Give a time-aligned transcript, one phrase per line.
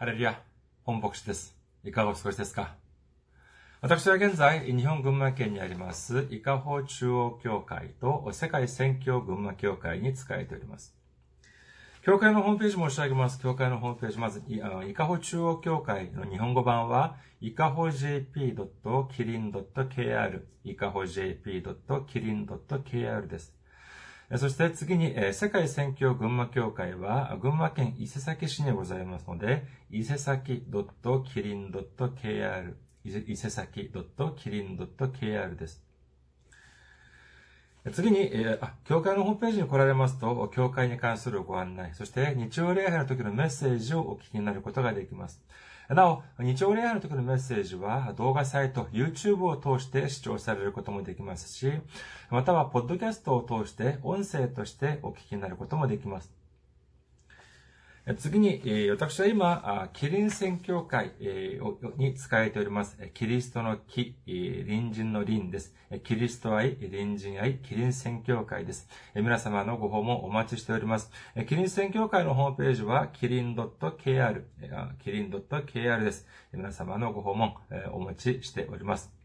[0.00, 0.40] ハレルヤ、
[0.82, 1.54] 本牧師です。
[1.84, 2.74] いかがお過ごしですか
[3.82, 10.96] 私は現在、日本群馬県にあります、伊香保中央教会と世界宣教群馬教会に仕えております。
[12.02, 13.38] 教会のホームページ申し上げます。
[13.42, 14.58] 教会のホームページ、まず、伊
[14.94, 23.59] 香保中央教会の日本語版は、伊香保 jp.kirin.kr、伊香保 jp.kirin.kr です。
[24.36, 32.74] そして次に、世界宣教群馬協会は、群馬県伊勢崎市にございますので、伊勢崎 .kirin.kr、
[33.04, 35.84] 伊勢崎 .kirin.kr です。
[37.92, 45.42] 次に、えー、教会のホームページに来られますと、教会に関するご案内、そして日曜礼拝の時のメッセージをお聞きになることができます。
[45.94, 51.72] なお、日曜礼拝の時のメッセージは動画サイト、YouTube を通して視聴されることもできますし、
[52.30, 56.39] または、ポッドキャストを通して音声としてお聞きになることもできます。
[58.16, 61.12] 次に、私は今、キリン宣教会
[61.98, 62.96] に使えております。
[63.12, 65.74] キリストの木、隣人の隣です。
[66.04, 68.88] キリスト愛、隣人愛、キリン宣教会です。
[69.14, 71.10] 皆様のご訪問お待ちしております。
[71.46, 74.42] キリン宣教会のホームページは、キリン .kr、
[75.04, 76.26] キリン .kr です。
[76.52, 77.54] 皆様のご訪問
[77.92, 79.19] お待ちしております。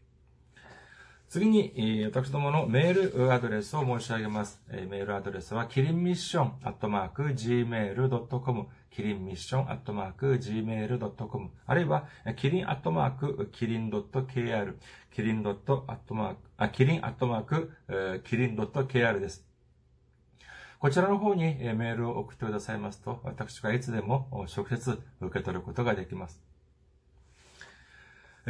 [1.28, 4.60] 次に、私どものメールアドレスを申し上げます。
[4.70, 14.74] メールアドレスは、キリンミッションアットマーク gmail.com キリンミッションアットマーク gmail.com あるいは、キリンアットマークキリン .kr
[15.12, 17.72] キリンドットアットマーク、あ、キリンアットマーク
[18.24, 19.44] キリン .kr です。
[20.78, 26.45] こちらの方にメールを送ってくださいますと、私がいつでも直接受け取ることができます。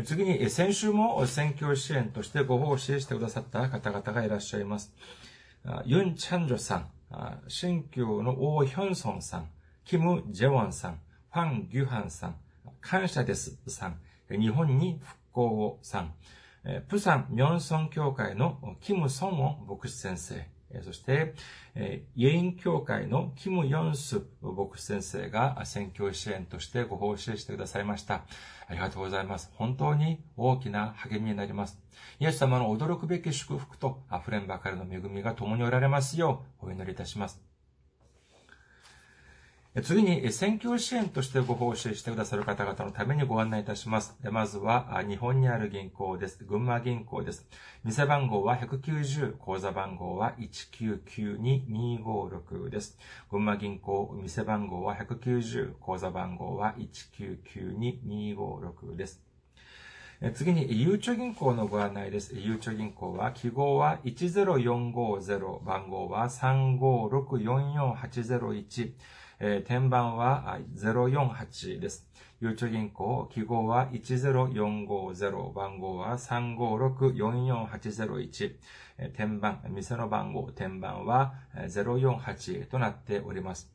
[0.04, 4.92] 次に、先週も選挙支援としてご奉仕してくださった方々がいらっしゃいます。
[5.86, 6.90] ユン・チャンジョさん、
[7.48, 9.48] 新教のオー・ヒョンソンさん、
[9.86, 11.00] キム・ジェウォンさん、
[11.32, 12.36] ファン・ギュハンさん、
[12.82, 16.12] 感謝ですさん、日本に復興をさん、
[16.88, 20.46] プサン・ミョンソン協会のキム・ソンウォン牧師先生、
[20.82, 21.34] そして、
[22.16, 28.24] イェイン協会のキム・ヨンス牧師先生が選挙支援としてご奉仕してくださいました。
[28.68, 29.50] ありがとうございます。
[29.54, 31.78] 本当に大きな励みになります。
[32.18, 37.55] イエス様の驚くべき祝福と溢れんばかりの恵みが共におられますようお祈りいたします。
[39.82, 44.16] 次に、選挙支援としてご奉仕してくださる方々のためにご案内いたします。
[44.22, 46.44] まずは、日本にある銀行です。
[46.44, 47.46] 群馬銀行です。
[47.84, 52.96] 店番号は190、口座番号は1992256です。
[53.30, 59.20] 群馬銀行、店番号は190、口座番号は1992256です。
[60.32, 62.34] 次に、ゆうちょ銀行のご案内です。
[62.34, 68.92] ゆうちょ銀行は、記号は10450、番号は35644801、
[69.38, 72.08] えー、天板は048です。
[72.40, 78.54] ゆうちょ銀行、記号は10450、番号は356-44801、
[78.96, 83.70] えー、天板、店の番号、天板は048となっております。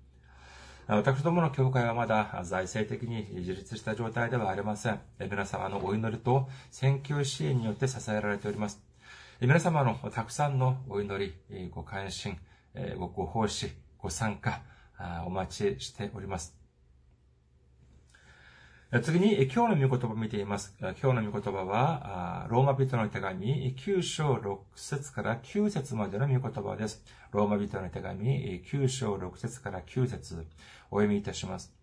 [0.89, 5.01] 私どもの教会はまだ財政的に自立した状態ではありません。
[5.21, 8.83] 皆様のお祈りと選挙支援によって支えられております。
[9.41, 12.37] 皆様のたくさんのお祈り、ご関心、
[12.99, 14.61] ご奉仕、ご参加、
[15.25, 16.64] お待ちしております。
[19.03, 20.73] 次に、今日の御言葉を見ています。
[20.79, 27.03] 今日の御言葉は、ローマ人の手紙9章6節から9節までの御言葉です。
[27.33, 30.47] ローマ人の手紙9章6節から9節
[30.93, 31.75] お読みいたします。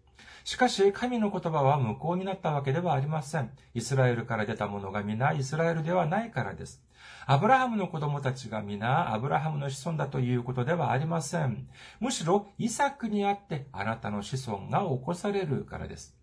[0.45, 3.51] しかし、神の言葉は無効になったわけではありません。
[3.73, 6.81] イスラエルから出た者が皆イスラエルではないからです。
[7.25, 11.67] アブラハムの子供たちが皆アブラハムの子孫だということではありません。
[11.99, 16.15] むしろ、イサクにあってあなたの子孫が起こされるからです。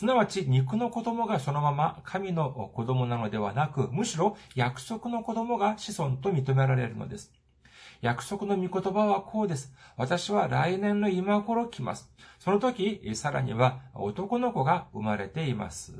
[0.00, 7.30] すなわち肉の子供がそのまま神の子供なのではなく、むしろ約束の子供が子孫と認められるのです。
[8.00, 9.74] 約束の御言葉はこうです。
[9.98, 12.10] 私は来年の今頃来ます。
[12.38, 15.92] その時、さらには男の子が生まれています。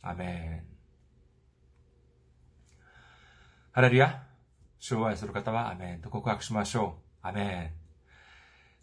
[0.00, 0.70] アメン。
[3.72, 4.22] ハレルヤ。
[4.78, 7.28] 主を愛する方はアメンと告白しましょう。
[7.28, 7.79] アメン。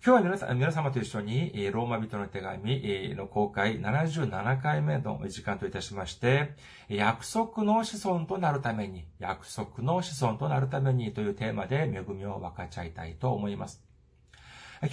[0.05, 6.55] 今日は皆さ皆様と一緒に、ローマ人の手紙の公開77回目の時間といたしまして、
[6.88, 13.83] 約束の子孫となるために、約束の子孫となるためにというテーマで恵みを分かち合いたいと思います。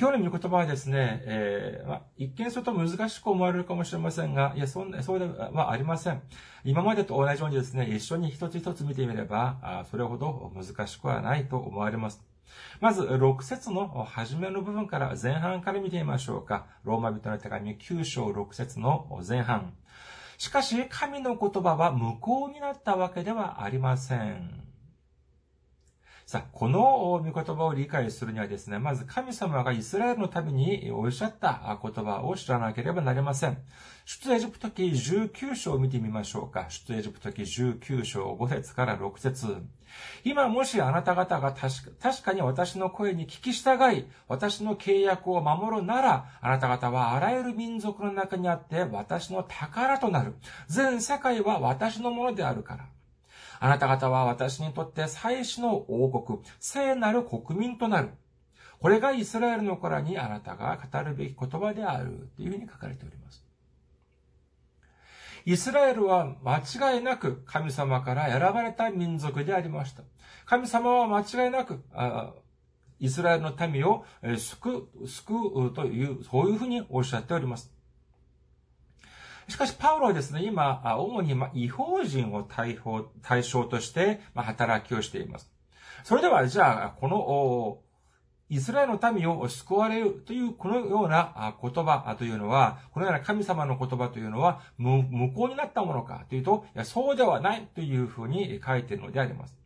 [0.00, 6.22] 今日の御言葉はですね、えーま、一見すると難しく思われるかもしれませんが、いや、そんな、そうではありません。
[6.64, 12.33] 今までと同じようにですね、一緒に一つ一つ見てみれば、それほど難しくはないと思われます。
[12.81, 16.67] まず、6節の初めの部分から、前半から見てみましょうか。
[16.85, 19.75] ローマ人の手紙9章6節の前半。
[20.38, 24.74] しかし、神の言葉は無効になったわけではありません。
[26.26, 33.59] さあ、この御言葉を理解するにはですね、まず神様がイスラエルのためにおっしゃった言葉を知らなければなりません。
[34.06, 36.71] 出エジプト記19章を見てみましょうか。
[36.71, 39.62] 出エジプト記19章5節から6節
[40.25, 50.37] 今もしあなた方が確か確かに私の声に聞き従い、私の契約を守るなら、あなた方はあらゆる民族の中にあって私の宝となる。
[50.69, 52.94] 全世界は私のものであるから。
[53.64, 58.11] あなた方は私にとって最初の王国、聖なる国民となる。
[58.78, 62.28] これがイスラエルの子らにあなたが語るべき言葉である。
[62.37, 63.43] というふうに書かれております。
[65.46, 70.02] イスラエルは間違いなく神様から選ばれた民族でありました。
[70.44, 71.82] 神様は間違いなく、
[73.00, 74.05] イスラエルの民を
[74.37, 77.74] 救う、救うという、そういうふうにおっしゃっております。
[79.49, 82.79] しかし、パウロはですね、今、主に違法人を対
[83.23, 85.50] 対象として働きをしています。
[86.02, 87.79] それでは、じゃあ、この、
[88.50, 99.63] イスラエルの民を救われるというこのような言葉というのは、このような神様の言葉というのは無効になったものかというと、そうではないというふうに書いているのであります。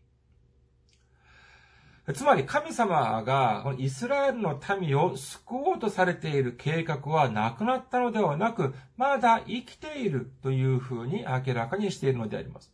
[2.14, 12.72] つまり神様がイスラエルの民を救おうとされている計画はなくなったのではなく、まだ生きているというふうに明らかにしているのであります。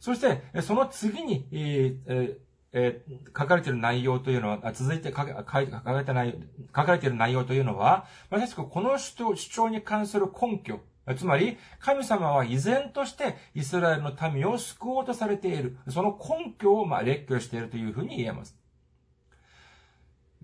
[0.00, 2.38] そして、その次に、えー
[2.72, 6.38] えー、書かれている内容というのは、続いて書かれて内
[6.76, 10.80] 書かれている内容というのは、まさしくこの主張に関する根拠、
[11.16, 15.76] つまり、神様は依然としてイスラエルの民を救おうとされている。
[15.88, 18.56] その根拠を、まあ、列挙しているというふうに言えます。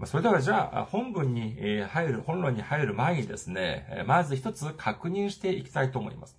[0.07, 6.37] それではじゃあ、本文に入る、本論に入る前にですね、まず一つ確認していきたいと思います。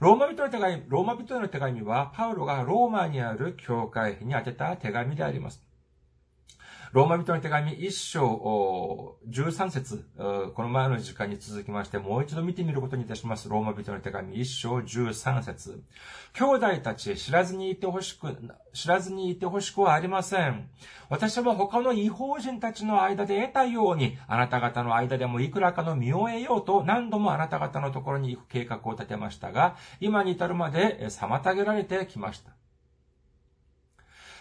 [0.00, 5.64] ローマ人の手紙、ローマ人の手紙は、パウロがローマにある教会に宛てた手紙であります。
[6.94, 10.04] ローマ人の手紙一章13節
[10.54, 13.48] この前の時間に続きましてもう一度見てみることにいたします。
[13.48, 15.82] ローマ人の手紙一章13節
[16.34, 18.28] 兄弟たち知らずにいてほしく、
[18.72, 20.68] 知らずにいてほしくはありません。
[21.08, 32.52] 私は他の違法人たちの間で得たように、あなた方の間でもいくらかの身を得ようと何度もあなた方のところに行く計画を立てましたが、今に至るまで妨げられてきました。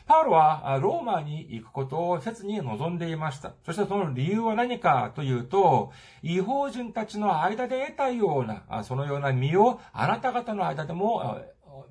[0.06, 3.54] パウロはローマに行くことを切に望んでいました。
[3.66, 5.92] そしてその理由は何かというと、
[6.22, 11.42] 違法人たちの間で得たような、そのような身をあなた方の間でも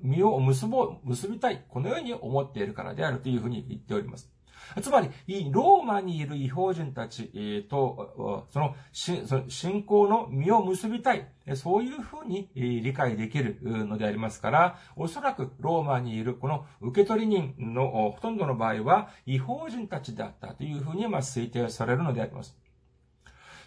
[0.01, 1.63] 身を結ぼう、結びたい。
[1.67, 4.31] このように思っているからであるというふうに言っております。
[4.81, 5.09] つまり、
[5.51, 11.27] ローマにいる違法人たちと、その信仰の実を結びたい。
[11.55, 22.57] そういうふうに理解できるのでありますから、おそらくローマにいるこの受け取り人のほとんどの場合は違法人たちであったというふうに推定されるのであります。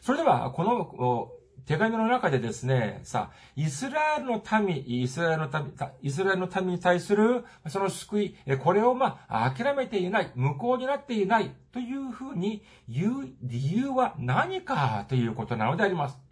[0.01, 1.31] それでは、この
[1.67, 16.27] 手紙の中でですね、さあ、イスラエルの民、イスラエルの民、イスラエルの民に対する、その救い、これをまあ、諦めていない、無効になっていない、というふうに言う理由は何かということなのであります。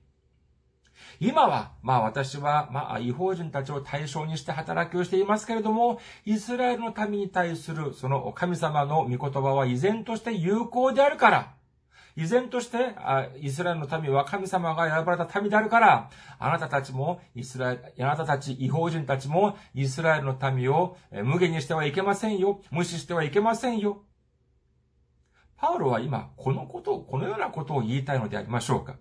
[1.19, 11.55] 今は、まあ私は、まあ違法人たちを対象にして働きをしていますけれども、イスラエルの民に対するその神様の御言葉は依然として有効であるから、
[12.17, 12.95] 依然として、
[13.41, 22.61] イスラエルの民は神様が選ばれた民であるから、あなたたちも、イスラエル、あなたたち違法人たちも、イスラエルの民を無限にしてはいけませんよ。
[22.71, 24.05] 無視してはいけませんよ。
[25.57, 28.97] パウロは今、このことを、このようなことを言いたいのでありましょうか。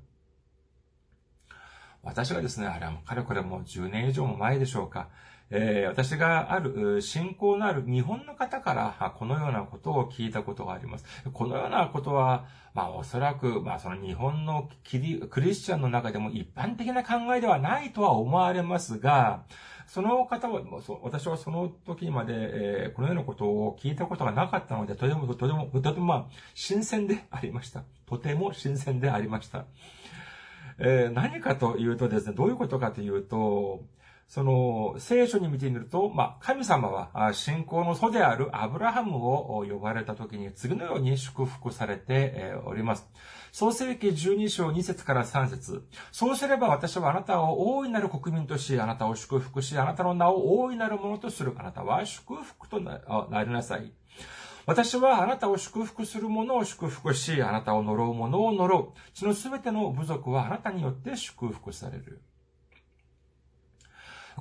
[2.01, 5.09] 私がですね、あれはかれこれもう10年以上も前でしょうか。
[5.49, 11.05] えー、私がある、信仰のある日本の方から、このようなことを聞いたことがあります。
[11.31, 19.43] このようなことは、まあおそらく、まあその日本のキリクリスチャンの中でも一般的な考えではないとは思われますが、
[19.85, 20.61] その方は、
[21.01, 27.83] 私はその時まで、えー、このようなことを聞いたことがなかったので、とても、とても、とても、まあ、新鮮でありました。
[28.07, 29.65] とても新鮮でありました。
[30.79, 33.83] えー、何かというとですね、どういうことかというと、
[34.27, 43.07] その、聖書に見てみると、まあ、神様は、信仰の祖であるアブラハムを呼ばれた時に次のように祝福されております。
[43.51, 51.53] 創世記12章2節から3節そうすれば私はあなたを大いなる国民とし、あなたを祝福し、あなたの名を大いなるものとする。
[51.57, 53.93] あなたは祝福となりなさい。
[54.65, 58.99] 私はあなたを祝福する者を祝福し、あなたを呪う者を呪う。
[59.13, 62.21] そのすべての部族はあなたによって祝福される。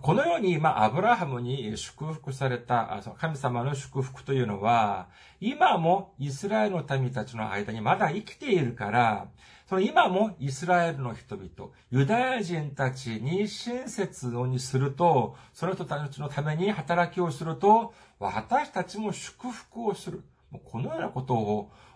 [0.00, 5.08] このように、まあ、アブラハムに祝福された、神様の祝福というのは、
[5.40, 9.28] 今もイスラエルの民たちの間にまだ生きているから、
[9.68, 20.24] その今もイスラエルの人々、ユダヤ人たちに親切にすると、その人たちのために働きをすると、私たちも祝福をする。
[20.64, 21.34] このようなこと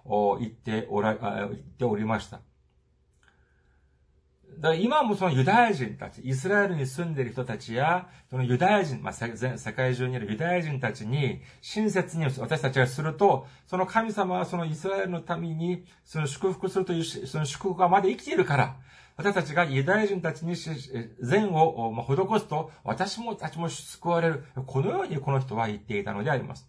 [0.05, 2.41] を言っておら、言っておりました。
[4.59, 9.29] だから今もそのユダヤ人たち、イスラエルに住んでいる人たちや、そのユダヤ人、まあ、世
[9.73, 18.77] 界中にいるユダヤ人たちに親切に私たちがすると、その神様はそのイスラエルの民にその祝福するという、その祝福がまだ生きているから、
[19.19, 24.45] 私たちがユダヤ人たちに善を施すと、私もたちも救われる。
[24.67, 26.69] このようにこの人は言っていたのであります。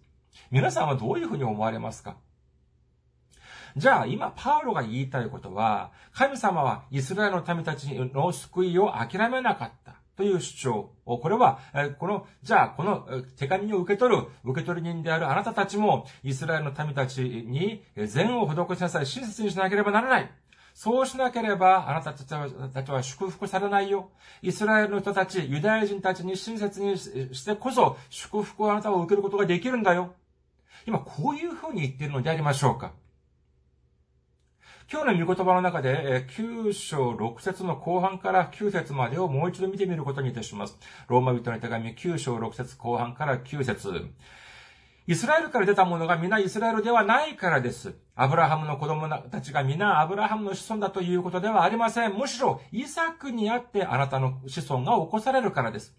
[0.51, 2.15] 皆さんはどういうふうに思われますか？
[3.77, 9.95] じゃあ、今、パウロが言いたいことは、神様はイスラエルの民たちの救いを諦めなかった。
[10.17, 10.89] という主張。
[11.05, 11.59] これは、
[11.99, 13.07] この、じゃあ、この
[13.37, 20.31] 手紙を受け取る、受け取り人であるあなたたちも、イスラエルの民たちに善を施しなさい、親切にしなければならない。
[20.73, 24.09] そうしなければ、あなたたちは祝福されないよ。
[24.41, 30.15] イスラエルの人たち、ユダヤ人たちに親切にしてこそ、祝福をあなたを受けることができるんだよ。
[30.87, 32.93] 今、こういうふうに言ってるのでありましょうか。
[34.89, 40.77] 今日の御言葉の中で、9章6節の後半から9節までをもう一度見てみることにいたします。
[41.09, 43.91] ローマ人の手紙9章6節後半から9節
[45.05, 47.95] イスラエルから出た者が皆イスラエルではないからです。
[48.15, 52.13] アブラハムの子供たちが皆アブラハムの子孫だということではありません。
[52.13, 55.97] むしろ、イサクにあってあなたの子孫が起こされるからです。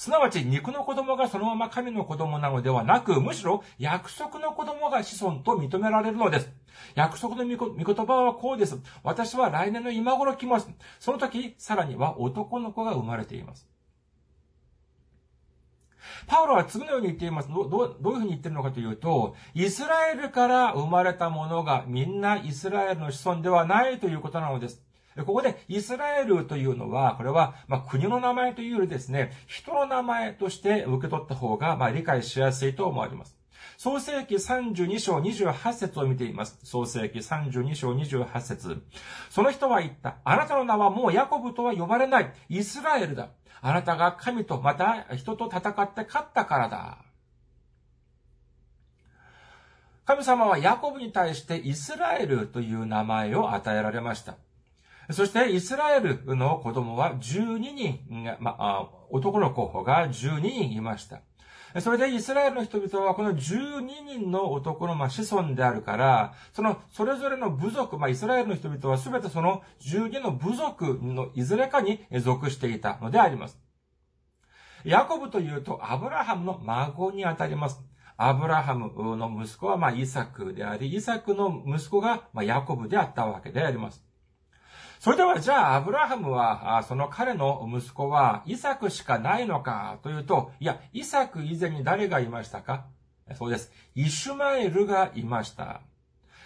[0.00, 6.48] すなわち肉の子供がそのまま神の子供なのではなく、むしろ約束の子供が子孫と認められるのです。
[6.94, 8.78] 約束の御言葉はこうです。
[9.02, 10.70] 私は来年の今頃来ます。
[11.00, 13.68] その時、さらには男の子が生まれています。
[16.26, 17.50] パウロは次のように言っています。
[17.50, 24.82] どどどういうふうに言ってるのかというと、イスラエルから生まれた者がみんなイスラエルの子孫ではないということなのです。
[25.16, 33.36] ここでイスラエルというのは、これは、まあ国の名前というよりですね、人の名前として受け取った方が、まあ理解しやすいと思われます。
[33.76, 36.58] 創世記32章28節を見ています。
[36.64, 38.82] 創世記32章28節
[39.30, 40.16] その人は言った。
[40.24, 42.32] あなたの名はもうヤコブとは呼ばれない。
[42.48, 43.30] イスラエルだ。
[43.62, 46.98] あなたが神とまた人と戦って勝ったからだ。
[50.04, 54.36] 神様はヤコブに対してイスラエルという名前を与えられました。
[55.12, 61.22] そして、イスラエルの子供は12人が、まあ、男の子が12人いました。
[61.78, 73.56] それでイスラエルの人々はこの12人の男のま子孫であるから、そのそれぞれの部族、まあイスラエルの人々はすべてその12の部族のいずれかに属していたのであります。
[74.84, 77.80] ヤコブというとアブラハムの孫にあたります。
[78.16, 84.09] アブラハムの息子はまイサクであり、イサクの息子がまヤコブであったわけであります。
[85.00, 92.84] それではじゃあ、アブラハムは、その彼の息子は、イサクしかないのかというと、いや、イサク以前に誰がいましたか？
[93.34, 93.72] そうです。
[93.94, 95.80] イシュマエルがいました。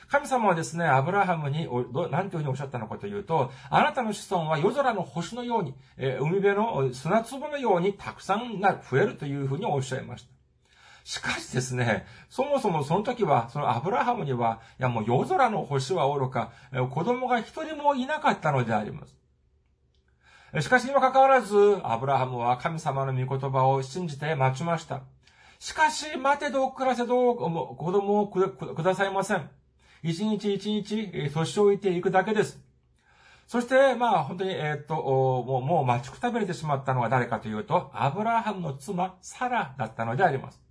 [0.06, 1.68] 神様はですね、アブラハムに、
[2.12, 10.28] 何というふうにおっしゃったのかというと、あなたの子孫は夜空の星のように、え海辺の砂粒のようにたくさんが増えるというふうにおっしゃいました。
[11.04, 16.50] しかしですね、そもそもその時は、そのアブラハムには、いやもう夜空の星は愚か、
[16.90, 19.14] 子供が一人もいなかったのであります。
[20.62, 25.02] しかしにもかかわらず、アブラハムは神様の御言葉を信じて待ちました。
[25.58, 29.50] しかし、待てど暮らせど子供をくださいません。
[30.02, 32.58] 一日一日、年老いていくだけです。
[33.46, 40.63] そして、まあ、本当に、えっ、と、もう、もう待ちくたびれてしまったのは誰かというと、アブラハムの妻、サラだったのであります。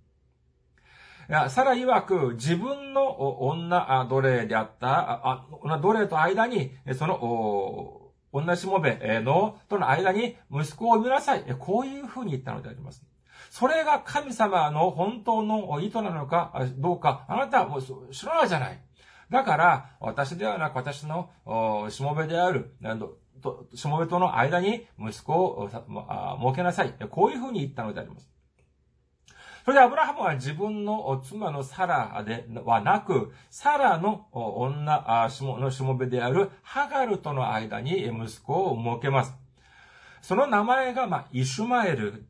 [1.48, 8.00] さら曰く、自分の女奴隷であった、女奴隷と間に、その、
[8.32, 11.44] 女しもべの、との間に息子を産みなさい。
[11.58, 13.04] こういうふうに言ったのであります。
[13.50, 18.80] それが神様の本当の意図なのかどうか、あなたはもう知らないじゃない。
[19.30, 21.30] だから、私ではなく私の
[21.90, 22.74] しもべである、
[23.74, 26.94] しもべとの間に息子を設けなさい。
[27.10, 28.28] こういうふうに言ったのであります。
[29.64, 39.34] それでアブラハムは自分の妻のサラではなく、サラの女、のしもべであるハガルとの間に息子を設けます。
[40.20, 42.26] その名前が、まあ、イシュマエル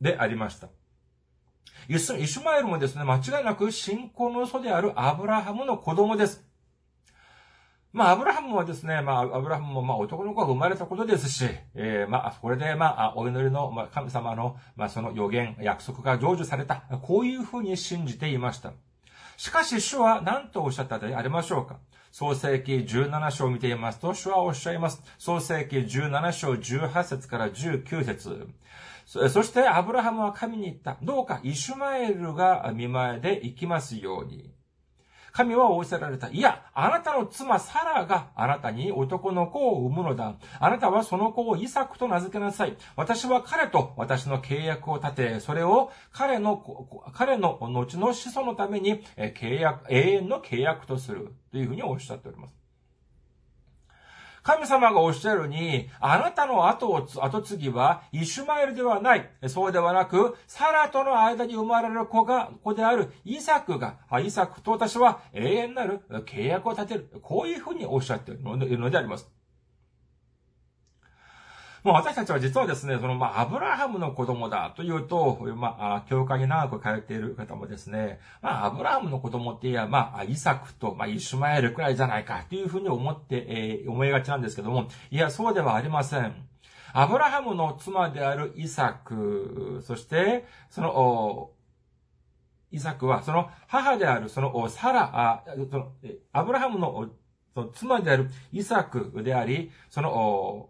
[0.00, 0.68] でありました。
[1.88, 6.47] イシュマエルもですね、間違いなく信仰の祖であるアブラハムの子供です。
[7.98, 16.76] まあ、アブラハムはですね、まあ、アブラハムも、まあ、男の子が生まれたことですし、えー、まあ、これで、まあ、お祈りの、まあ、神様の、まあ、その予言、約束が成就された。
[17.02, 18.72] こういうふうに信じていました。
[19.36, 21.80] しかし、主は何とおっしゃったでありましょうか？
[22.12, 25.02] 創世記17章を見ていますと、主はおっしゃいます。
[25.18, 28.48] 創世記17章18節から19節
[29.04, 30.98] そして、アブラハムは神に言った。
[31.02, 34.52] どうか、イシュマエルが見前で行きますように。
[35.32, 36.28] 神は仰せられた。
[36.28, 40.34] いや、あなたの妻サラがあなたに男の子を産むのだ。
[40.60, 42.76] あなたはその子をイサクと名付けなさい。
[42.96, 46.64] 私は彼と私の契約を立て、それを彼の、
[47.12, 51.34] 彼の後の子孫のために契約、永遠の契約とする。
[51.50, 52.57] というふうにおっしゃっております。
[54.48, 59.30] 神様がおっしゃるに、あなたの後を、後継ぎは、イシュマエルではない。
[59.46, 67.10] そうではなく、サラとの間に生まれる子が、子であるイサクが、イサクと私は永遠なる契約を立てる。
[67.20, 69.30] こういうふうにおっしゃっているのであります。
[71.88, 86.34] もう私たちは実はですね、その、まあ、アブラハムの子供だというと、まあ、教会に長く通っている方もですね、まあ、アブラハムの子供って言えば、まあ、イサクと、まあ、イシュマエルくらいじゃないかというふうに思って、えー、思いがちなんですけども、いや、そうではありません。
[86.92, 91.52] アブラハムの妻であるイサク、そして、その、
[92.70, 95.92] イサクは、その母である、その、サラ、あその
[96.34, 97.08] アブラハムの
[97.72, 100.68] 妻であるイサクであり、その、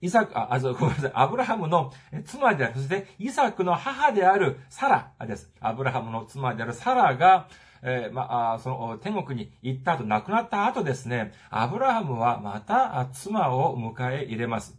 [0.00, 1.10] イサク、あ、あ、ごめんなさい。
[1.14, 1.92] アブラハムの
[2.24, 5.50] 妻である、そしてイサクの母であるサラです。
[5.60, 7.48] アブラハムの妻であるサラが、
[7.82, 14.78] えー、まあ、その天国に行った後、亡くなった後ですね、アブラハムはまた妻を迎え入れます。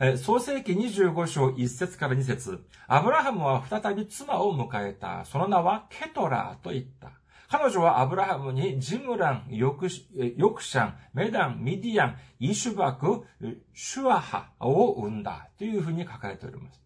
[0.00, 5.24] え創世記25章1節から2節アブラハムは再び妻を迎えた。
[5.24, 7.17] その名はケトラーと言った。
[7.50, 13.24] 彼女はアブラハムにジムラン、ヨクシャン、メダン、ミディアン、イシュバク、
[13.72, 16.82] シュアハを生んだというふうに書かれております。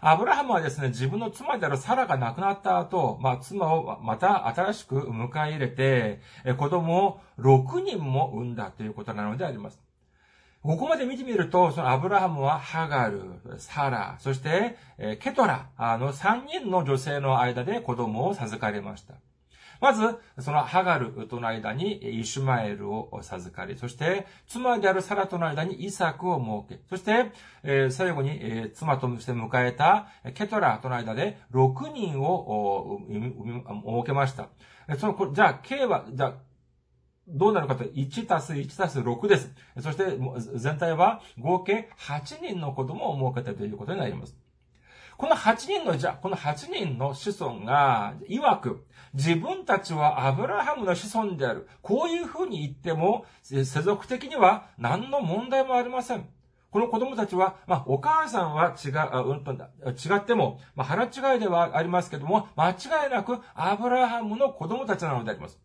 [0.00, 6.20] アブラハムはですね、自分の妻であるサラが亡くなった後、まあ、妻をまた新しく迎え入れて、
[6.56, 9.80] 子供を6人も産んだということなのであります。
[10.62, 13.22] ここまで見てみると、そのアブラハムはハガル、
[13.58, 14.76] サラ、そして、
[15.20, 19.14] ケトラの3人の女性の間で子供を授かりました。
[19.80, 34.48] まず、そのハガルとの間にイシュマエルを授かり、そして、妻であるサラとの間にイサクを設け、そして、えー、最後に、えー、妻として迎えたケトラとの間で6人を設けました。
[34.98, 36.34] その、じゃあ、K は、じゃあ、
[37.26, 39.50] どうなるかと、1たす1たす6です。
[39.80, 40.04] そして、
[40.58, 44.36] 全体は合計8人の子供を設けたということになります。
[45.16, 51.68] この8人の、じゃ、この8人の子孫が、曰く、自分たちはアブラハムの子孫である。
[51.82, 56.28] こういうふうに言っても、世俗的には何の問題もありません。
[56.70, 65.58] この子供たちは、まあ、お母さんは違う、違っても、まあ、腹違いではありますけども、間違いなくアブラハムの子供たちなのであります。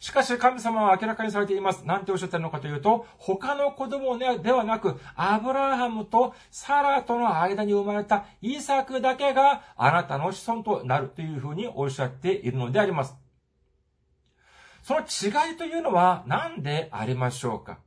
[0.00, 1.84] しかし神様は明らかにされています。
[1.84, 13.16] なんておっしゃってるのかというと、他の子供ではなく、アブラハムとサラとの間に生まれたイサクだけがあなたの子孫となるというふうにおっしゃっているのであります。
[14.82, 17.78] その違いというのは何でありましょうか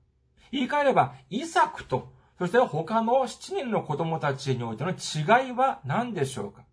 [0.52, 6.63] 言い換えれば、イサクと、そして他の7人の子供たちにおいての違いは何でしょうか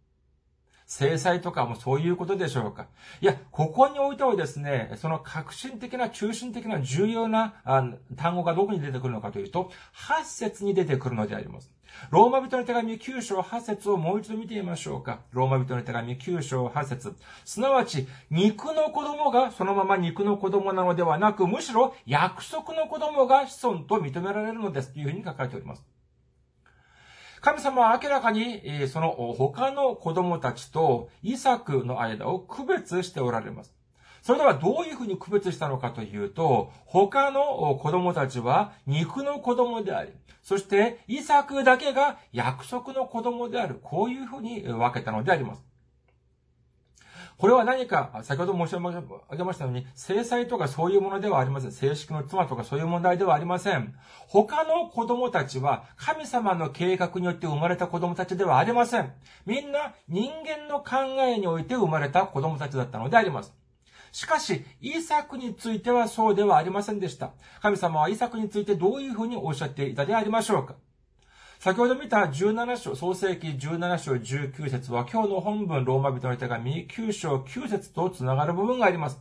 [0.89, 2.87] 制裁とかもそういうことでしょうか
[3.21, 7.55] いや、ここにおいてはですね、その革新的な、中心的な重要な
[8.17, 9.71] 単語がどこに出てくるのかというと、
[10.09, 11.71] 8節に出てくるのであります。
[12.11, 15.21] ローマ人の手紙9章8節をもう一度見てみましょうか。
[15.33, 24.95] ローマ人の手紙9章8節すなわち、肉の子供がそのまま肉の子供なのではなく、むしろ約束の子供が子孫と認められるのです。
[24.95, 25.98] というふうに書かれております。
[27.49, 33.75] 神様は明らかに、その他の子供たちとイサクの間を区別しておられます。
[34.21, 43.81] それではどういうふうに区別したのかというと、他の子供たちは肉の子供であり、そしてイサクだけが約束の子供である。
[43.83, 45.65] こういうふうに分けたのであります。
[47.39, 48.81] これは何か、先ほど申し上
[49.37, 51.73] げましたように、制裁とかそういうものではありません。
[51.73, 53.95] 正式の妻とかそういう問題ではありません。
[54.27, 59.13] 他の子供たちは、神様の計画によって生まれた子供たちではありません。
[59.47, 63.55] みんな人間の考えにおいて生まれた子供たちだったのであります。
[64.11, 67.31] しかし、イサクについてはそうではありませんでした。
[67.63, 70.75] 神様はイサクについてどういうふうにおっしゃっていたでありましょうか
[71.61, 79.19] 先ほど見た17章、創世記17章19節は今日の本文ローマ人の手紙9章9節とつながる部分があります。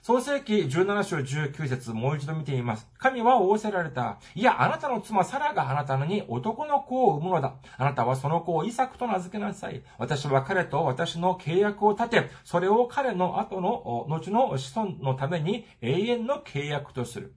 [0.00, 2.88] 創世記17章19節もう一度見てみます。
[2.96, 4.18] 神は仰せられた。
[4.34, 7.56] いや、あなたの妻サラがあなたのに男の子を産むのだ。
[7.76, 9.82] あなたはその子をイサクと名付けなさい。
[9.98, 17.34] 私は彼と私の契約を立て、それを彼の後の、後の子孫のために永遠の契約とする。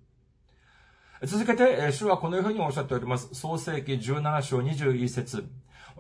[1.25, 3.33] 続けて、主はこのようにおっしゃっております。
[3.33, 5.45] 創世記17章21節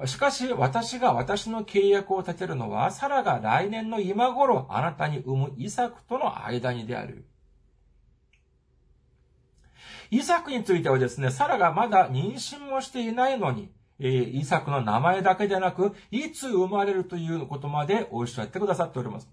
[0.05, 7.25] しかし、私が私の契約を立てるのは、サラが来年の今頃、あなたに産むイサクとの間にである。
[10.11, 19.29] イサクについてはですね、サラがまだ妊娠もしていないのに、えー、イサクの名前だけでなく、いつ生まれるということまでおっしゃってくださっております。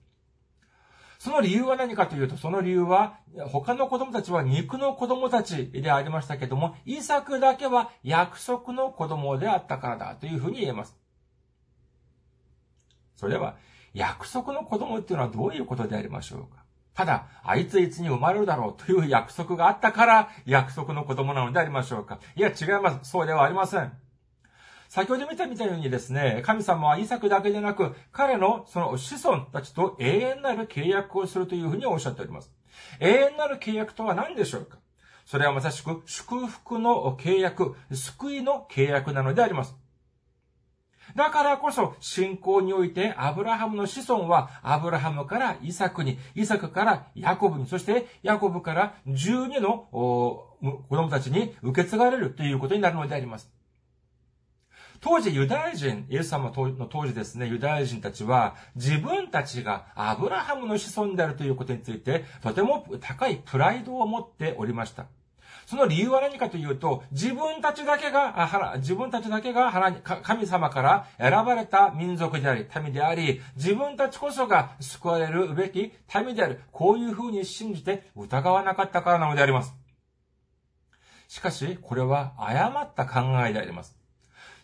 [1.20, 3.18] その理由は何かというと、その理由は、
[3.52, 10.96] 他の子供たちは肉の子供たちでありましたけども、イサクだけは約束の子供であったからだというふうに言えます。
[13.16, 13.56] それでは、
[13.92, 23.10] 約束の子供っていうのはどういうことでありましょうかただ、あいついつに生まれるだろうという約束があったから、約束の子供なのでありましょうかいや、違います。
[23.10, 23.92] そうではありません。
[24.90, 32.52] 先ほど見たみたようにですね、神様はイサクだけでなく、彼のその子孫たちと永遠なる契約をするというふうにおっしゃっております。
[32.98, 34.78] 永遠なる契約とは何でしょうか？
[35.24, 39.76] それはまさしく祝福の契約、救いの契約なのであります。
[41.14, 50.58] だからこそ、信仰において、アブラハムの子孫は、アブラハムからイサクに、イサクからヤコブに、そしてヤコブから12の子
[50.90, 53.52] 供たちに受け継がれるということになるのであります。
[55.00, 65.06] 当時ユダヤ人、イエス様の当時ですね、ユダヤ人たちは自分たちがアブラハムの子孫であるということについてとても高いプライドを持っておりました。
[65.66, 69.70] その理由は何かというと、自分たちだけが、自分たちだけが
[70.22, 75.92] 神様から選ばれた民族であり、民であり、自分たちこそが救われるべき
[76.24, 76.60] 民である。
[76.72, 79.72] こういうふうに信じて疑わなかったからなのであります。
[81.28, 83.99] しかし、これは誤った考えであります。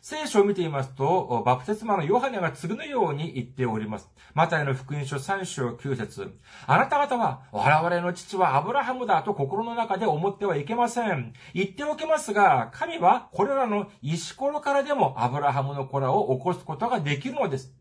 [0.08, 4.08] 聖書を見ていますと、バプテスマのヨハネが次のように言っております。
[4.34, 6.32] マタイの福音書3章9節
[6.68, 11.32] あなた方は、我々の父はアブラハムだと心の中で思ってはいけません。
[11.54, 17.74] 言っておきますが、神はこれらの石ころからでもアブラハムの子らを起こすことができるのです。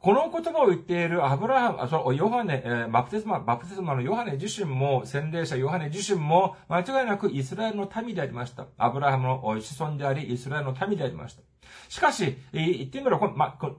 [0.00, 8.66] この言葉を言っているアブラハム、あそのヨハネ、えー、バプテスマ、バプテスマのヨハネ自身も、洗礼者ヨハネ自身も、間違いなくイスラエルの民でありました。
[8.78, 11.42] アブラハムの子孫であり、イスラエルの民でありました。
[11.90, 13.76] しかし、言ってみれば、まこの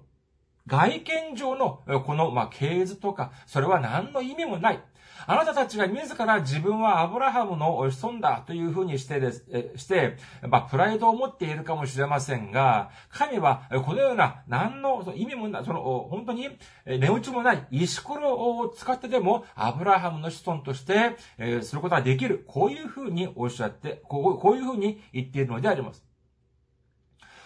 [0.67, 4.79] 外見上のこの、ま系図とか、それは何の意味もない。
[5.27, 16.49] あなたたちが自ら自分はアブラハムの子孫だというふうにしてです、して、まあ、プライドを持っているかもしれませんが、神はこのような何の意味もない、その、本当に
[16.85, 22.43] 値打ちもない石ころを使ってでもアブラハムの子孫として、えー、することができる。
[22.47, 26.03] こういうふうにおっしゃって、こうこういうふうに言っているのであります。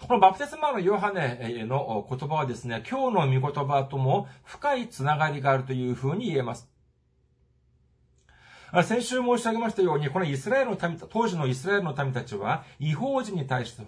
[0.07, 6.69] このバプテスマのヨハネの言葉はですね、今日の御言葉とも深いつながりがあるというふうに言えます。
[8.83, 13.83] 先週申し上げましたように、このイスラエルの民、当時のイスラエルの民たちは、違法人に対して、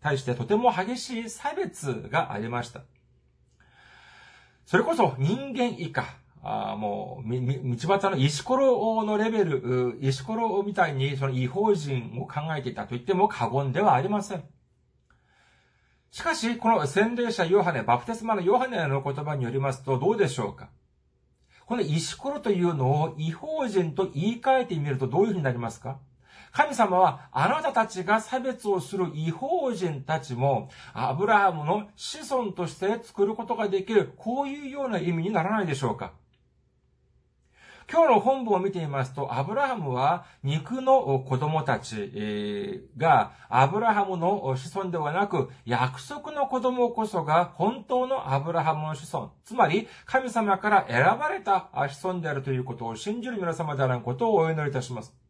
[0.00, 2.80] 対してとても激しい差別がありました。
[4.64, 6.04] それこそ人間以下、
[6.42, 14.42] あもう、道端の石ころのレベル、石ころみたいにその違法人を考えていたと言っても過言ではありません。
[16.10, 20.68] しかし、この洗礼者ヨハネ、バプテスマのヨハネの言葉によりますと、どうでしょうか？
[21.66, 25.98] この石ころというのを違法人と言い換えてみるとどういうふうになりますか？
[26.52, 36.12] 神様はあなたたちが差別をする違法人たちもアブラハムの子孫として作ることができる、こういうような意味にならないでしょうか？
[37.92, 55.21] 今日の本文を見てみますと、アブラハムは肉の子供たちがアブラハムの子孫ではなく、約束の子供こそが本当のアブラハムの子孫、つまり神様から選ばれた子孫であるということを信じる皆様であることをお祈りいたします。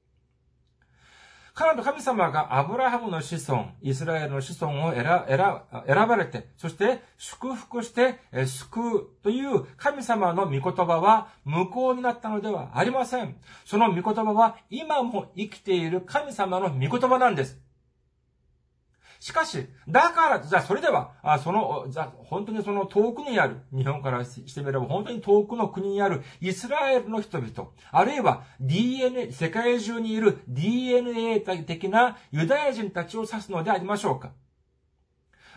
[1.54, 13.36] 彼の神様がアブラハムの子孫、イスラエルの子孫を選ばれて、そして祝福して救うという神様の御言葉は無効になったのではありません。
[13.66, 17.58] その御言葉は今も生きている神様の御言葉なんです。
[19.22, 34.32] しかし、だから、じゃあそれでは、あその、じゃあ本当にその遠くにある、日本からしてみれば本当に遠くの国にあるイスラエルの人々、あるいは DNA、世界中にいる DNA 的なユダヤ人たちを指すのでありましょうか。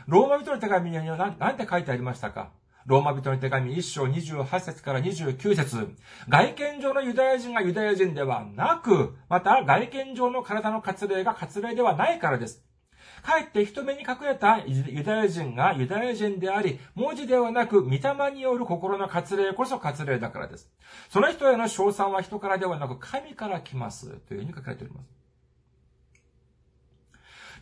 [0.06, 2.52] ローマ人の手紙には何て書いてありましたか？
[2.86, 5.90] ローマ人の手紙1章28節から29節。
[6.30, 12.64] 外見上のユダヤ人がユダヤ人ではなく、また外見上の体の割礼が割礼ではないからです。
[13.26, 18.00] かえって人目に隠れたユダヤ人がユダヤ人であり、文字ではなく、御霊
[18.32, 20.72] による心の割礼こそ割礼だからです。
[21.10, 24.10] その人への称賛は人からではなく、神から来ます。
[24.28, 25.10] というふうに書かれております。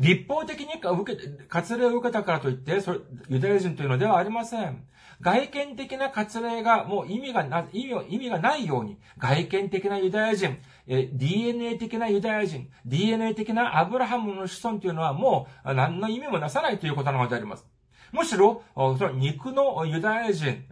[0.01, 2.99] 立法的に受け、割礼を受けたからといって、それ、
[3.29, 4.85] ユダヤ人というのではありません。
[5.23, 17.72] 外見的な割礼がもう意味がな、意味意味がないように、外見的なユダヤ人、え、DNA 的なユダヤ人、DNA 的なアブラハムの子孫というのはもう何の意味もなさないということなのであります。
[18.13, 20.63] むしろ、その肉のユダヤ人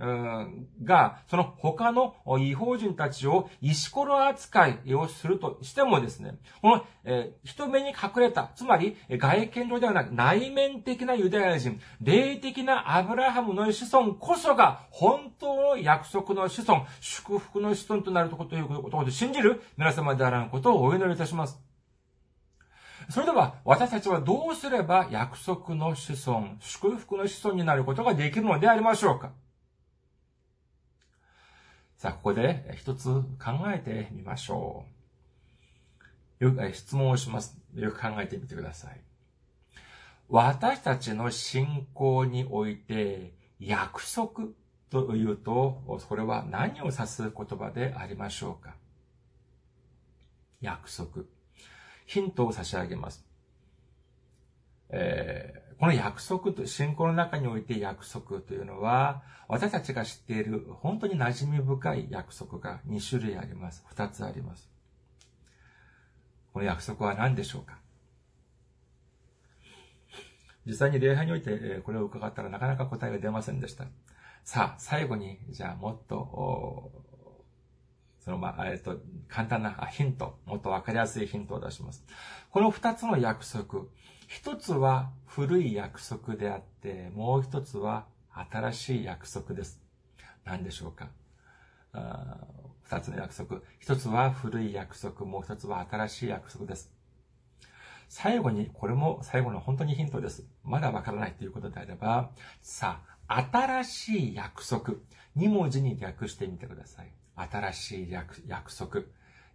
[0.83, 6.85] が、その他の違法人たちを石ころ扱いをするとしてもですね、この、
[7.43, 21.70] 人目に隠れた、つまり外見上ではなく内面的なユダヤ人、霊的なアブラハムの子孫こそが本当の約束の子孫、祝福の子孫となるということで信じる皆様であらんことをお祈りいたします。
[23.09, 29.31] それでは、私たちはどうすれば約束の子孫、祝福の子孫になることができるのでありましょうか
[31.97, 33.23] さあ、ここで一つ考
[33.67, 34.85] えてみましょ
[36.41, 36.45] う。
[36.45, 37.57] よく質問をします。
[37.75, 39.01] よく考えてみてください。
[40.29, 44.47] 私たちの信仰において、約束
[44.89, 48.75] というと、それは何を指す言葉でありましょうか？
[50.61, 51.25] 約束。
[52.11, 53.23] ヒントを差し上げます。
[54.89, 63.85] えー、この約束と、信仰の中において約束というのは、私たちが知っている本当に馴染み深い約束が2種類あります。
[63.95, 64.69] 2つあります。
[66.51, 67.79] この約束は何でしょうか？
[70.65, 73.85] 実際に礼拝においてこれを伺ったらなかなか答えが出ませんでした。
[74.43, 76.91] さあ、最後に、じゃあもっと
[78.23, 82.05] その、まあ、えっと、簡単なヒント、もっとわかりやすいヒントを出します。
[82.51, 83.85] この二つの約束、
[84.27, 88.05] 一つは古い約束であって、もう一つは
[88.51, 89.81] 新しい約束です。
[90.45, 91.09] 何でしょうか？
[92.83, 93.61] 二つの約束。
[93.79, 96.93] 一つは古い約束、もう一つは新しい約束です。
[98.07, 100.45] 最後に、これも最後の本当にヒントです。
[100.63, 102.31] まだわからないということであれば、
[102.61, 104.95] さあ、新しい約束。
[105.35, 107.11] 二文字に略してみてください。
[107.49, 109.01] 新しい約束。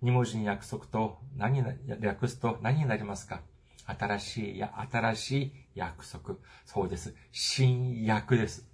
[0.03, 1.65] 二文字に約束と何
[2.01, 3.41] 略すと何になりますか？
[3.87, 6.37] 新しいや、新しい約束。
[6.65, 7.15] そうです。
[7.33, 8.67] 新約です。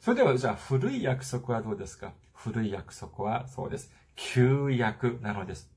[0.00, 2.12] それでは、じゃあ、古い約束はどうですか？
[2.34, 3.92] 古い約束は、そうです。
[4.16, 5.70] 旧約なのです。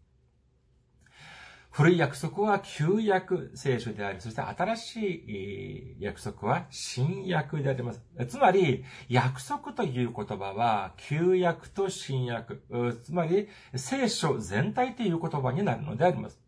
[1.71, 8.01] 古い約束は旧約聖書であり、そして新しい約束は新約であります。
[8.27, 12.61] つまり、約束という言葉は旧約と新約、
[13.05, 16.41] つまり聖書全体という言葉になるのであります。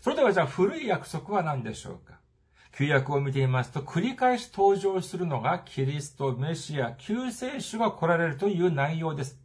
[0.00, 2.20] それではじゃあ古い約束は何でしょうか？
[2.78, 9.40] 旧約を見ていますと、繰り返し登場するのがキリスト、メシア、救世主が来られるという内容です。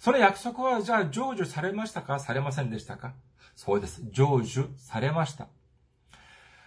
[0.00, 2.18] その約束はじゃあ成就されましたか？
[2.18, 3.12] されませんでしたか？
[3.58, 4.02] そうです。
[4.12, 5.48] 成就されました。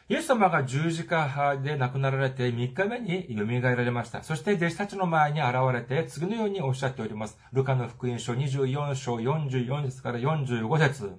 [0.09, 4.23] イエス様が十字架で亡くなられて3日目に蘇られました。
[4.23, 7.39] そして弟子たちの前に現れて次のようにおっしゃっております。
[7.53, 11.15] ルカの福音書24章44節から45節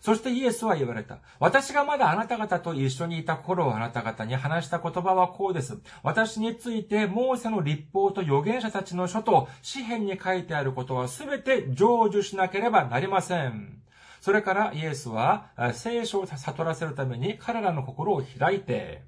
[0.00, 1.18] そしてイエスは言われた。
[1.38, 5.76] 私がまだあなた方と一緒にいた頃をあなた方に話した言葉はこうです。
[6.02, 13.81] 私についてモーセの立法と預言者たちの書と詩篇に書いてあることはすべて成就しなければなりません。
[14.22, 19.02] それからイエスは聖書を悟らせるために彼らの心を開いて、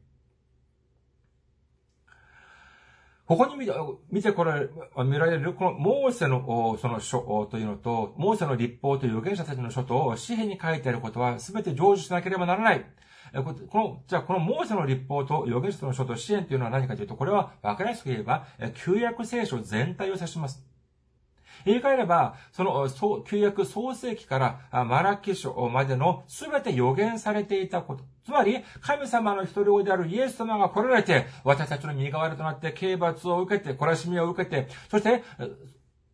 [3.25, 3.57] ここに
[4.11, 4.69] 見て、これ、
[5.05, 12.85] 見られる、このモーセのその書というのと、モーセの立法という預言者たちの書と、詩篇に書いてあることは全て成就しなければならない。
[13.33, 18.49] この、じゃあこのモーセの立法と預言者の書と支援というのは何かというと、これは分かりやすく言えば、
[18.85, 20.74] 旧約聖書全体を指します。
[21.65, 22.89] 言い換えれば、その、
[23.25, 24.39] 旧約創世記か
[24.71, 28.05] らマラキ書までの全て予言されていたこと。
[28.25, 35.23] つまり、神様の一人子であるイエス様が来られて、私たちの身代わりとなって刑罰を受けて、懲らしみを受けて、そして、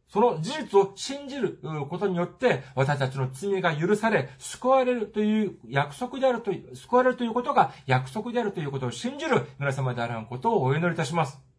[0.08, 11.49] その事実を信じることによって、私たちの罪が許され、救われるという約束であるという、救われるということが約束であるということを信じる皆様であることをお祈りいたします。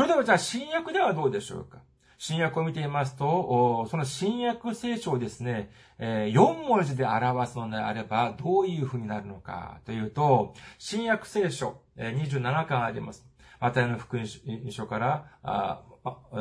[0.00, 1.82] それではじゃあ新約ではどうでしょうか？
[2.16, 13.26] 新約を見ていますと、その新約聖書をですね、4文字で表すのであれば、どういう風になるのかというと、新約聖書27巻あります。
[13.60, 14.26] マタイの福音
[14.70, 15.82] 書から、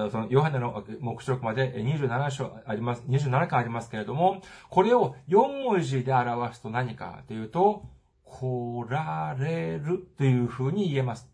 [0.10, 7.84] そのヨハネの目録まで27章あります、27巻ありますけれども、これを4文字で表すと何かというと、
[8.24, 11.30] 来られるという風に言えます。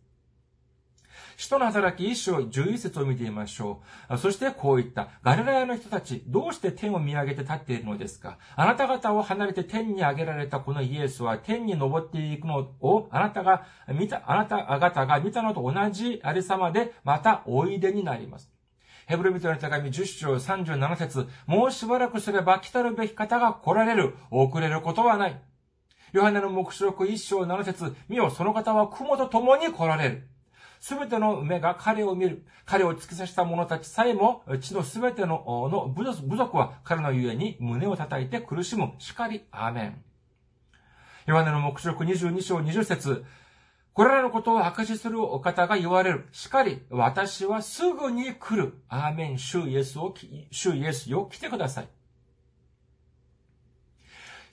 [1.38, 4.18] 使徒の働き一章十一節を見てみましょう。
[4.18, 5.10] そしてこう言った。
[5.22, 8.38] ガリラヤの人たち、どうして天を見上げて立っているのですか？
[8.56, 18.50] あなた方を離れて天に上げられたこのイエスは天に登っていくのをあなたが見た、あなた方が見たのと同じありさまでまたおいでになります。
[19.08, 24.16] ヘブル人の手紙10章37節もうしばらくすれば来たるべき方が来られる。
[24.32, 25.40] 遅れることはない。
[26.12, 30.30] ヨハネの目視録1章7節見よ、その方は雲と共に来られる。
[30.80, 32.46] すべての目が彼を見る。
[32.66, 36.04] 彼を突き刺した者たちさえも、地のすべてのの部
[36.38, 38.94] 族は彼のゆえに胸を叩いて苦しむ。
[39.00, 40.04] しかり、アーメン。
[41.26, 43.26] ヨハネの目視録22章20節
[43.94, 46.28] これらのことを証しするお方が言われる。
[46.34, 48.74] しかり、私はすぐに来る。
[48.90, 49.40] アーメン。
[49.40, 50.14] 主イエスを、
[50.52, 51.88] 主イエスよ、来てください。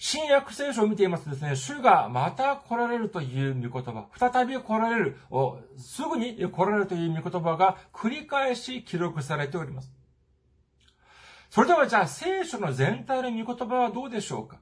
[0.05, 5.17] 新約聖書を見ていますとですね、主がまた来られるという御言葉、再び来られる、
[5.79, 9.93] すぐに来られるという御言葉が繰り返し記録されております。
[11.51, 14.59] それではじゃあ聖書の全体の御言葉はどうでしょうか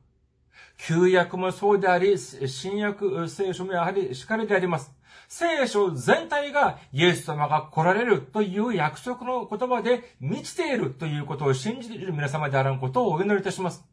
[0.76, 4.92] 旧約もそうであり、新約聖書もやはりしかりであります。
[5.26, 13.89] 聖書全体がイエス様が来られるという約束の言葉で満ちているということを信じている皆様であらんことをお祈りいたします。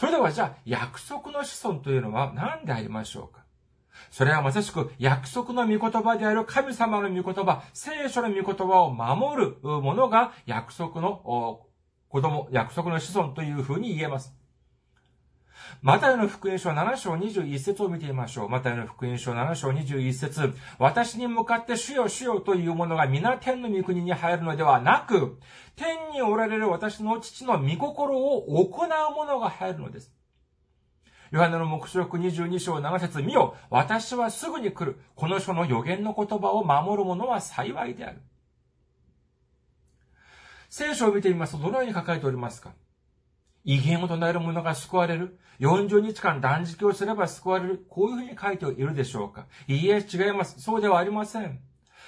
[0.00, 3.44] それではじゃあ、約束の子孫というのは何でありましょうか？
[4.10, 11.66] それはまさしく約束の御言葉である神様の御言葉、聖書の御言葉を守るものが約束の
[12.08, 14.34] 子供、約束の子孫というふうに言えます。
[15.82, 18.48] マタイの福音書7章21節を見てみましょう。
[18.48, 25.38] マタイの福音書7章21節私に向かって主よ主よというものが皆天の御国に入るのではなく、
[25.76, 30.12] 天におられる私の父の御心を行うものが入るのです。
[31.30, 35.00] ヨハネの目視録22章7節見よ、私はすぐに来る。
[35.14, 38.20] この書の予言の言葉を守る者は幸いである。
[40.68, 42.72] 聖書を見てみますと、どのように書かれておりますか？
[43.64, 45.38] 威厳を唱える者が救われる。
[45.60, 47.84] 40日間断食をすれば救われる。
[47.88, 50.60] こういうふうに書いているでしょうかいいえ、違います。
[50.60, 51.60] そうではありません。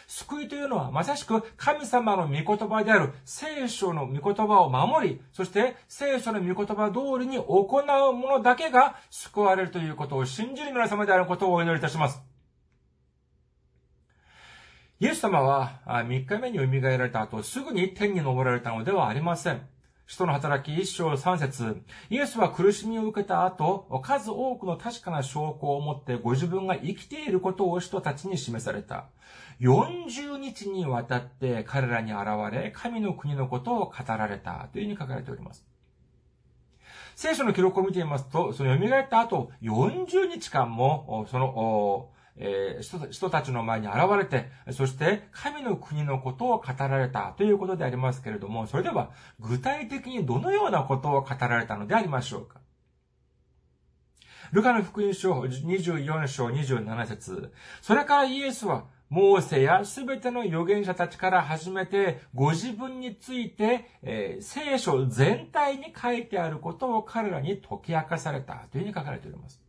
[0.06, 7.66] 救いというのはまさしく神様の御言葉である聖書の御言葉を守り、そして聖書の御言葉通りに行
[8.10, 12.20] う者だけが救われるということを信じる皆様であることをお祈りいたします。
[15.00, 19.71] イエス様は3日目に蘇られた後、すぐに天に昇られたのではありません。
[20.12, 29.06] 使徒の働き一章三節イエスは苦しみを受けた後、数多くの確かな証拠を持ってご自分が生きていることを人たちに示された。
[29.60, 35.64] 40日にわたって彼らに現れ、神の国のことを語られたというふうに書かれております。
[37.16, 52.60] 聖書の記録を見てみますと、その蘇った後、40日間も、その、えー、人たちの前に現れて、そして神の国のことを語られたということでありますけれども、それでは具体的にどのようなことを語られたのでありましょうか
[54.52, 69.61] ルカの福音書24章27節それからイエスはモーセやすべての預言者たちから始めて、ご自分について、えー、聖書全体に書いてあることを彼らに解き明かされたというふうに書かれております。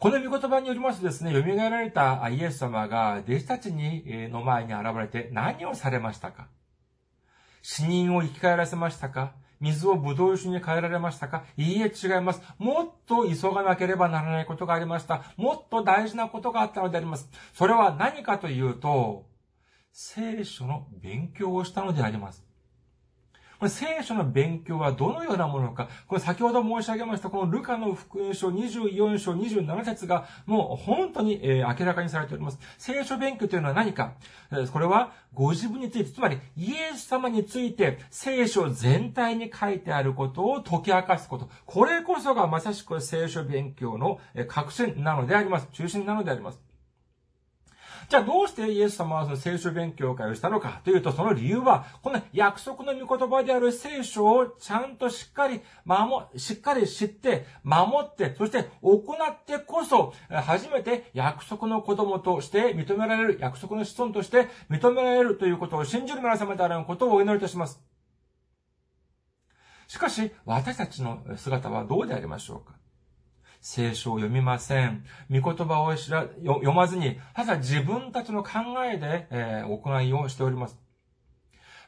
[0.00, 6.46] この御言葉によりますとですね、蘇られたイエス様が弟子たちに、の前に現れて何をされましたか？
[7.62, 9.32] 死人を生き返らせましたか？
[9.58, 11.42] 水をブドウ酒に変えられましたか？
[11.56, 12.42] いいえ、違います。
[12.58, 15.24] もっと急がなければならないことがありました。
[15.36, 17.28] もっと大事なことがあったのであります。
[17.52, 19.26] それは何かというと、
[19.90, 22.44] 聖書の勉強をしたのであります。
[23.58, 32.58] これ聖書の勉強はどのようなものか、これ先ほど申し上げましたこのルカの福音書24章27節がもう本当に、明らかにされております。
[32.78, 34.12] 聖書勉強というのは何か
[34.72, 41.50] これはご自分について、つまりイエス様について聖書全体に書いてあることを解き明かすこと。
[41.66, 45.68] これこそがまさしく聖書勉強の核心なのであります。
[45.72, 46.67] 中心なのであります。
[48.08, 67.78] じゃあどうしてイエス様はその聖書勉強会をしたのかというと、その理由は、この約束の御言葉である聖書をちゃんとしっかり守、しっかり知って、守って、そして行ってこそ、初めて約束の子供として認められる、約束の子孫として認められるということを信じる皆様であることをお祈りいたします。
[69.86, 72.78] しかし、私たちの姿はどうでありましょうか？
[73.60, 75.04] 聖書を読みません。
[75.30, 78.50] 御言葉を知ら読まずに、ただ自分たちの考
[78.84, 80.78] えで、えー、行いをしております。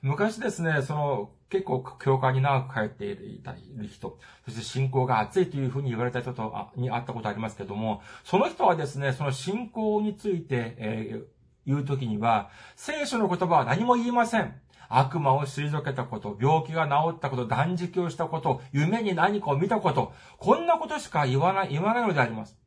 [0.02, 11.24] 昔ですね、その、結構、教会に長く帰っていた人、そして信仰が熱いというふうに言われた人とに会ったことありますけども、その人はですね、その信仰について、えー、
[11.66, 14.54] 言うときには、聖書の言葉は何も言いません。
[14.90, 22.58] 悪魔を退けたこと、病気が治ったこと、断食をしたこと、夢に何かを見たこと、こんなことしか言わない、言わないのであります。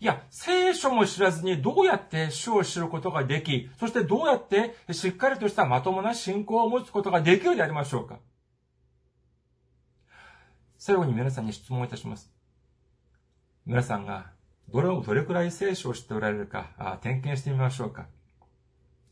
[0.00, 8.18] いや、聖書も知らずにどうやって主を知ることができ、そしてどうやってしっかりとしたまともな信仰を持つことができるでありましょうか
[10.78, 12.32] 最後に皆さんに質問いたします。
[13.66, 14.32] 皆さんが
[14.72, 18.06] どれをどれくらい聖書を知っておられるか、点検してみましょうか。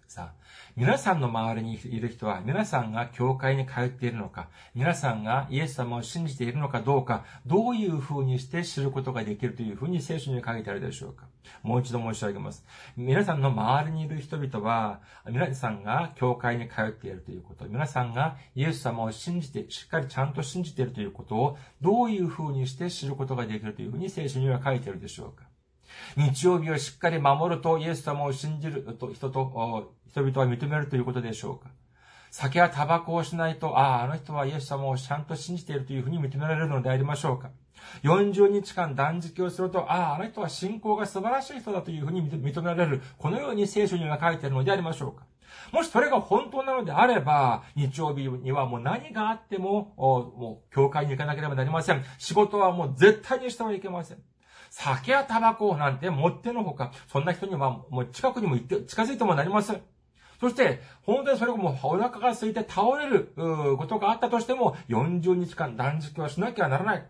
[0.09, 0.33] さあ、
[0.75, 11.27] 皆さんの周りにいる人は、皆さんが教会に通っているのか、皆さんがイエス様を信じているのかどうか、どういう風にして知ることができるという風に聖書に書いてあるでしょうか。
[11.63, 12.65] もう一度申し上げます。
[12.97, 25.48] 皆さんの周りにいる人々は、皆さんが教会に通っているということ、皆さんがイエス様を信じて、しっかりちゃんと信じているということを、どういう風にして知ることができるという風に聖書には書いてあるでしょうか。
[26.17, 31.71] 日曜日をしっかり守るとイエス様を信じると人と、人々は認めるということでしょうか
[32.31, 37.51] 酒やタバコをしないと、ああ、あの人はイエス様をちゃんと信じているというふうに認められるのでありましょうか
[38.03, 43.01] 40日間断食をすると、ああ、あの人は信仰が素晴らしい人だというふうに認められる。
[43.19, 45.25] このように聖書には書いてあるのでありましょうか
[45.73, 52.05] もしそれが本当なのであれば、日曜日にはもう何があっても、もう教会に行かなければなりません。
[52.19, 54.19] 仕事はもう絶対にしてはいけません。
[54.71, 59.83] 酒やタバコなんてもってのほか、そんな人にはもう近くにも行って、近づいてもなりません。
[60.41, 63.33] そして、本当にそれがもうお腹が空いて倒れる
[63.77, 67.07] ことがあったとしても、40日間断食はしなきゃならない。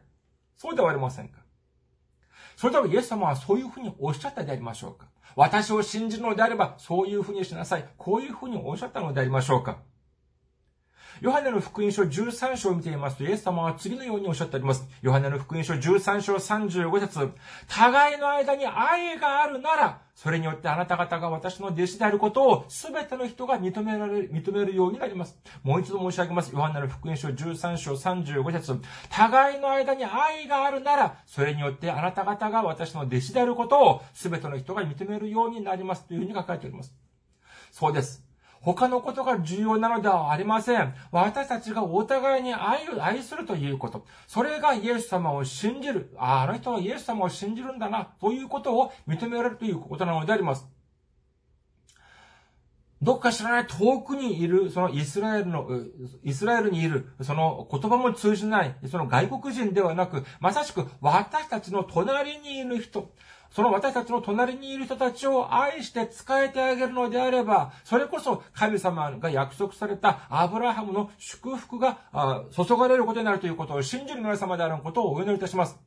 [0.56, 1.40] そうではありませんか。
[2.56, 5.06] それではイエス様はそういうふうにおっしゃったでありましょうか。
[5.36, 7.88] 私を信じるのであれば、そういうふうにしなさい。
[7.96, 9.78] こういうふうにおっしゃったのでありましょうか。
[11.20, 14.86] ヨハネの福音書13章を見ていますと、イエス様は次のようにおっしゃっております。
[15.02, 17.32] ヨハネの福音書13章35節
[17.66, 25.36] 互いの間に愛があるなら、それによってあなた方が私の弟子であることを全ての人が認められる、認めるようになります。
[25.62, 26.52] もう一度申し上げます。
[26.52, 36.94] ヨハネの福音書13章35節互いの間に愛があるなら、それによってあなた方が私の弟子であることを全ての人が認めるようになりますというふうに書かれております。
[37.70, 38.27] そうです。
[38.60, 40.94] 他のことが重要なのではありません。
[41.12, 44.04] 私たちがお互いに愛を愛するということ。
[44.26, 46.14] それがイエス様を信じる。
[46.18, 48.08] ああ、あの人はイエス様を信じるんだな。
[48.20, 50.68] ということを認められるということなのであります。
[53.00, 55.68] どっか知らない遠くにいる、そのイスラエルの、
[56.24, 63.12] イスラエルにいる、その言葉も通じない、その外国人ではなく、まさしく私たちの隣にいる人、
[63.50, 71.98] その私たちの隣にいる人たちを愛して使えてあげるのであれば、それこそ神様が約束されたアブラハムの祝福が
[72.54, 75.78] 注がれることになるということを信じる皆様であることをお祈りいたします。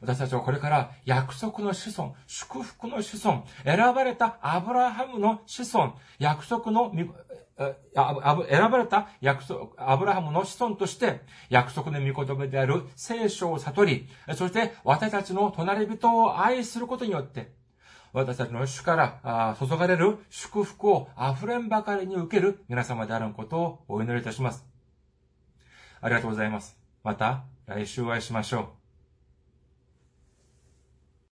[0.00, 6.90] 私たちはこれから約束の子孫、祝福の子孫、選ばれたアブラハムの子孫、約束の
[7.94, 17.52] あ選ばれた約束、アブラハムの子孫として、約束の御言葉である聖書を悟り、そして私たちの隣人を愛することによって、
[18.12, 24.66] 私たちの主から注がれる祝福を溢れんばかりに受ける皆様であることをお祈りいたします。
[26.00, 26.78] ありがとうございます。
[27.04, 28.79] また来週お会いしましょう。